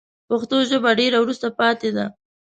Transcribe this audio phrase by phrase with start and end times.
[0.29, 2.05] پښتو ژبه ډېره وروسته پاته ده